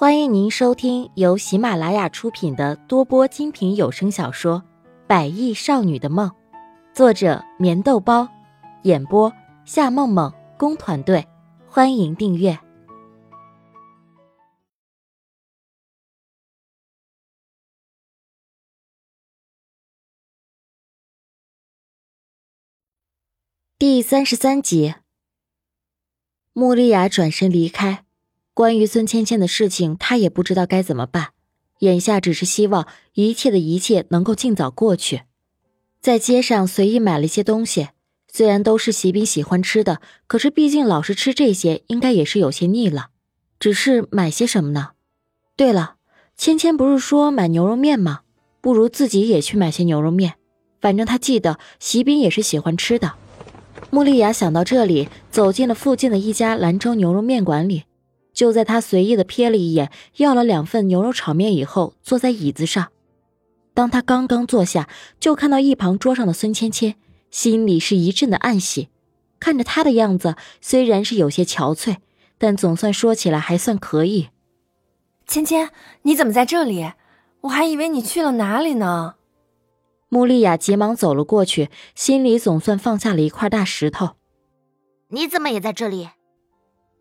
[0.00, 4.62] 欢迎您收听由喜马拉雅出品的多播精品有声小说
[5.08, 6.30] 《百亿少女的梦》，
[6.94, 8.28] 作者：棉豆包，
[8.84, 9.32] 演播：
[9.64, 11.26] 夏梦梦工团队。
[11.66, 12.56] 欢迎订阅
[23.76, 24.94] 第三十三集。
[26.52, 28.04] 穆丽雅转身离开。
[28.58, 31.28] 关于孙芊芊的事情，他也不知道该怎么办。
[31.78, 35.22] 眼下只是希望一切的一切能够尽早过去。
[36.00, 37.90] 在街上随意买了一些东西，
[38.26, 43.10] 虽然都是席斌喜欢吃的，可是毕竟老是吃这些，应该也是有些腻了。
[43.60, 44.88] 只是买些什么呢？
[45.54, 45.94] 对了，
[46.36, 48.22] 芊芊不是说买牛肉面吗？
[48.60, 50.34] 不如自己也去买些牛肉面。
[50.80, 53.12] 反正他记得席斌也是喜欢吃的。
[53.90, 57.84] 穆丽雅想到这里，走进了附近的一家兰州牛肉面馆里。
[58.38, 62.92] 就在他随意的瞥了一眼，要了两份牛肉炒面以后，坐在椅子上。
[63.74, 66.94] 当他刚刚坐下，就看到一旁桌上的孙芊芊，
[67.32, 68.90] 心里是一阵的暗喜。
[69.40, 71.96] 看着他的样子，虽然是有些憔悴，
[72.38, 74.28] 但总算说起来还算可以。
[75.26, 75.70] 芊芊，
[76.02, 76.92] 你怎么在这里？
[77.40, 79.16] 我还以为你去了哪里呢。
[80.08, 84.10] 穆丽雅急忙走了过去，心里总算放下了一块大石头。
[85.08, 86.10] 你怎么也在这里？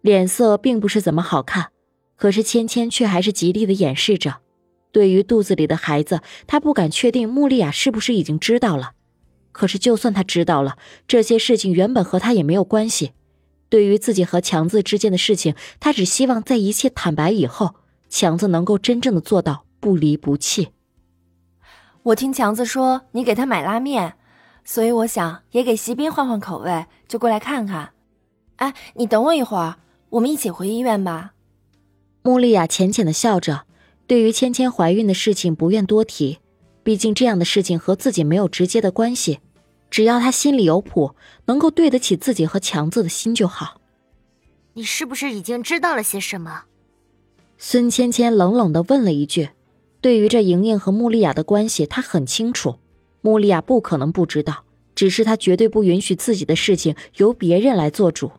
[0.00, 1.70] 脸色并不是怎么好看，
[2.16, 4.38] 可是芊芊却还是极力的掩饰着。
[4.92, 8.92] 对于肚子里的孩子，她不敢确定穆丽亚是不是已经知道了。
[9.52, 10.76] 可是就算她知道了，
[11.06, 13.12] 这些事情原本和她也没有关系。
[13.68, 17.74] 对于自己和强子之间的事情，她只希望在一切坦白以后，
[18.08, 20.70] 强子能够真正的做到不离不弃。
[22.02, 24.14] 我听强子说你给他买拉面，
[24.64, 27.92] 所以我想也给席斌换换口味，就过来看看。
[28.56, 29.76] 哎，你等我一会儿。
[30.10, 31.32] 我们一起回医院吧。
[32.22, 33.62] 穆丽亚浅浅的笑着，
[34.08, 36.38] 对于芊芊怀孕的事情不愿多提，
[36.82, 39.38] 毕竟这样的事情和自己没有直接的关系。
[39.88, 41.14] 只要她心里有谱，
[41.46, 43.80] 能够对得起自己和强子的心就好。
[44.74, 46.64] 你是不是已经知道了些什么？
[47.56, 49.50] 孙芊芊冷冷的问了一句。
[50.00, 52.76] 对于这莹莹和穆丽亚的关系，她很清楚，
[53.20, 54.64] 穆丽亚不可能不知道，
[54.94, 58.32] 只是她绝对不允许自己的事情由别人来做主。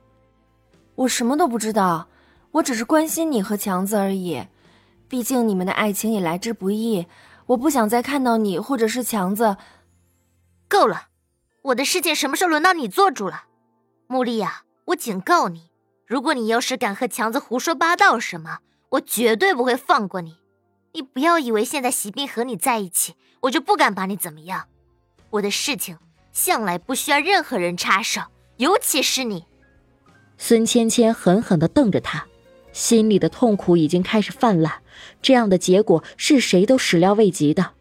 [1.01, 2.09] 我什么都不知道，
[2.51, 4.45] 我只是关心你和强子而已。
[5.07, 7.07] 毕竟你们的爱情也来之不易，
[7.47, 9.57] 我不想再看到你或者是强子。
[10.67, 11.07] 够了，
[11.63, 13.45] 我的事情什么时候轮到你做主了？
[14.07, 15.71] 穆丽亚，我警告你，
[16.05, 18.59] 如果你要是敢和强子胡说八道什么，
[18.89, 20.37] 我绝对不会放过你。
[20.93, 24.67] 你不要以为现在席斌和你在一起，我就不敢把你怎么样。
[25.31, 25.97] 我的事情
[26.31, 28.21] 向来不需要任何人插手，
[28.57, 29.47] 尤其是你。
[30.43, 32.25] 孙芊芊狠狠地瞪着他，
[32.73, 34.73] 心里的痛苦已经开始泛滥。
[35.21, 37.73] 这样的结果是谁都始料未及的。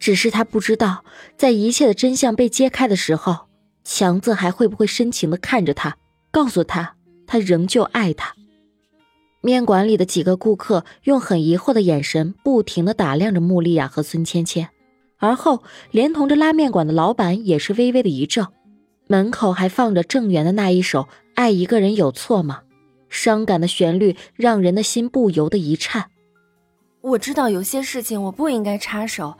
[0.00, 1.04] 只是他不知道，
[1.36, 3.46] 在一切的真相被揭开的时候，
[3.84, 5.96] 强子还会不会深情地看着他，
[6.32, 8.34] 告诉他他仍旧爱他。
[9.40, 14.66] 面馆里的几个顾客用很疑惑的眼神不停地打量着穆丽亚和孙芊芊，
[15.18, 18.48] 而后连同着拉面馆的老板也是微微的一怔。
[19.06, 21.06] 门口还放着郑源的那一首。
[21.34, 22.62] 爱一个人有错吗？
[23.08, 26.06] 伤感的旋律让人的心不由得一颤。
[27.00, 29.36] 我知道有些事情我不应该插手，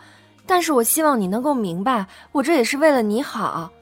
[0.46, 3.72] 但是我希望你能够明白，我这也是为了你好。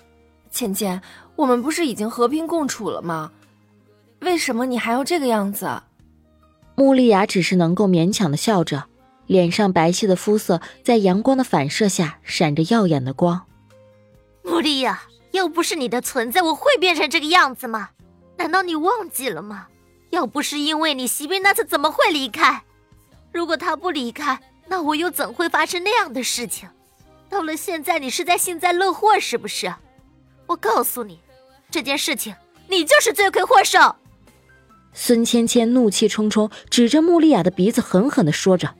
[0.51, 1.01] 芊芊，
[1.37, 3.31] 我们不是已经和平共处了吗？
[4.21, 5.83] 为什么你还要这个样子？
[6.75, 8.85] 穆丽雅只是能够勉强的笑着，
[9.27, 13.43] 脸上白皙的肤色在阳光的反射下闪着耀眼的光。
[14.43, 15.03] 穆丽雅，
[15.33, 17.91] 要不是你的存在，我会变成这个样子吗？
[18.43, 19.69] 难道你忘记了吗？
[20.11, 22.65] 要不是因为你，席斌那次怎么会离开？
[23.31, 26.69] 如果他不离开，那我又怎会发生那样的事情？
[27.31, 29.73] 到了现在，你是在幸灾乐祸是不是？
[30.47, 31.21] 我告诉你，
[31.71, 32.35] 这件事情
[32.67, 33.95] 你就是罪魁祸首。
[34.93, 38.75] 孙芊芊怒气冲冲，指着穆丽亚的鼻子狠狠地说着：“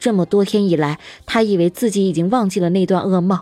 [0.00, 3.40] 这么多天以来，她以为自己已经忘记了那段噩梦，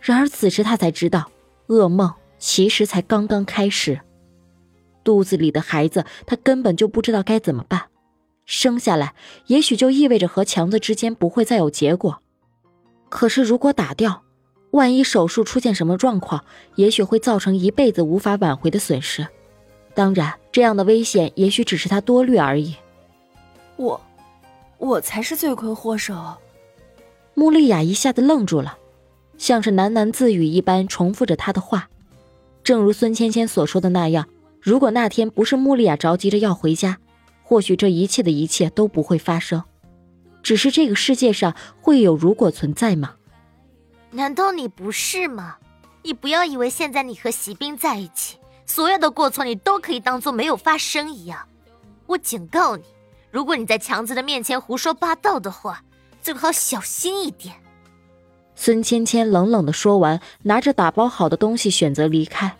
[0.00, 1.30] 然而此时她才知道，
[1.68, 4.00] 噩梦其实才刚刚开始。”
[5.04, 7.84] 肚子里的孩子，他根本就不知道该怎么办。
[8.44, 9.14] 生下来，
[9.46, 12.20] 也许就意味着和强子之间不会再有结果。
[13.08, 14.22] 可是如果打掉，
[14.72, 16.44] 万一手术出现什么状况，
[16.74, 19.26] 也许会造成一辈子无法挽回的损失。
[19.94, 22.74] 当然，这样的危险也许只是他多虑而已。
[23.76, 24.00] 我，
[24.78, 26.14] 我才是罪魁祸首。
[27.34, 28.78] 穆丽雅一下子愣住了，
[29.38, 31.88] 像是喃喃自语一般重复着他的话。
[32.64, 34.26] 正如孙芊芊所说的那样。
[34.62, 36.98] 如果那天不是穆丽亚着急着要回家，
[37.42, 39.64] 或许这一切的一切都不会发生。
[40.40, 43.16] 只是这个世界上会有如果存在吗？
[44.12, 45.56] 难道你不是吗？
[46.04, 51.48] 你不要以为现在你和席斌在一起，所有的过错你都可以当做没有发生一样。
[52.06, 52.84] 我警告你，
[53.32, 55.82] 如果你在强子的面前胡说八道的话，
[56.22, 57.56] 最好小心一点。
[58.54, 62.56] 孙芊芊冷冷的说完，拿着打包好的东西选择离开。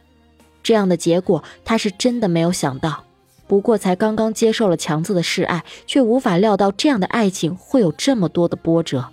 [0.63, 3.05] 这样的结果，他是真的没有想到。
[3.47, 9.09] 不过才刚刚接受了强子的示爱，却无法料到这样的爱情会有这么多的波折。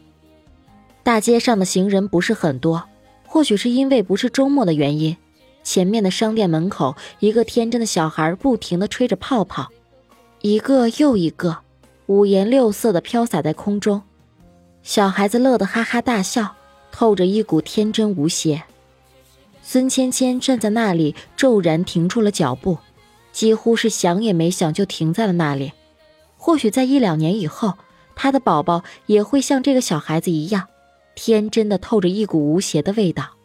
[1.03, 2.83] 大街上的行人不是很多，
[3.25, 5.17] 或许是因为不是周末的原因。
[5.61, 9.67] 前面的商店门口，一个天真的小孩不停地吹着泡泡，
[10.41, 11.57] 一个又一个，
[12.05, 14.01] 五颜六色的飘洒在空中。
[14.83, 16.55] 小孩子乐得哈哈大笑，
[16.91, 18.63] 透着一股天真无邪。
[19.71, 22.79] 孙芊芊站在那里，骤然停住了脚步。
[23.31, 25.73] 几乎是想也没想就停在了那里。
[26.37, 27.75] 或许在一两年以后，
[28.15, 30.67] 他的宝宝也会像这个小孩子一样，
[31.13, 33.37] 天真的透着一股无邪的味道。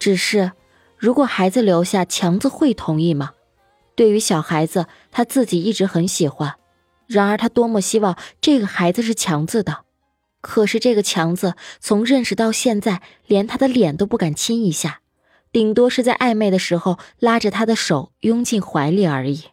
[0.00, 0.50] 只是，
[0.96, 3.30] 如果孩子留下，强子会同意吗？
[3.94, 6.56] 对于小孩子，他自己一直很喜欢。
[7.06, 9.84] 然而，他多么希望这个孩子是强子的。
[10.40, 15.02] 可是，这个强子从认识到现在，连他的脸都不敢亲一下。
[15.52, 19.46] 顶多是在暧昧的时候拉着他的手拥进怀里而已。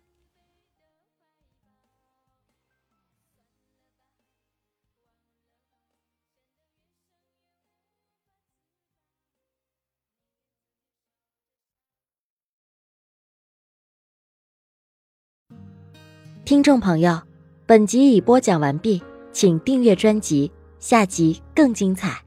[16.45, 17.23] 听众朋友，
[17.65, 19.03] 本集已播讲完毕，
[19.33, 20.49] 请订阅专辑，
[20.79, 22.26] 下集更精彩。